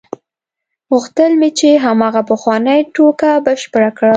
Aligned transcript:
غوښتل 0.91 1.31
مې 1.39 1.49
چې 1.59 1.69
هماغه 1.85 2.21
پخوانۍ 2.29 2.79
ټوکه 2.93 3.29
بشپړه 3.45 3.89
کړم. 3.97 4.09